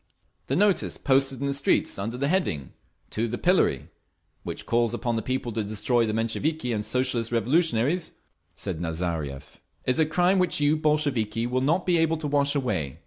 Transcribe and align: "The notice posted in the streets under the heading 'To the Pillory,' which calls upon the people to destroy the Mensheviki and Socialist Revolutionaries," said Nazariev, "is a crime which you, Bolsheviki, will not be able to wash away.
"The 0.47 0.55
notice 0.55 0.97
posted 0.97 1.41
in 1.41 1.45
the 1.45 1.53
streets 1.53 1.99
under 1.99 2.17
the 2.17 2.27
heading 2.27 2.73
'To 3.11 3.27
the 3.27 3.37
Pillory,' 3.37 3.89
which 4.41 4.65
calls 4.65 4.95
upon 4.95 5.15
the 5.15 5.21
people 5.21 5.51
to 5.51 5.63
destroy 5.63 6.07
the 6.07 6.11
Mensheviki 6.13 6.73
and 6.73 6.83
Socialist 6.83 7.31
Revolutionaries," 7.31 8.13
said 8.55 8.81
Nazariev, 8.81 9.59
"is 9.85 9.99
a 9.99 10.07
crime 10.07 10.39
which 10.39 10.59
you, 10.59 10.75
Bolsheviki, 10.75 11.45
will 11.45 11.61
not 11.61 11.85
be 11.85 11.99
able 11.99 12.17
to 12.17 12.25
wash 12.27 12.55
away. 12.55 12.97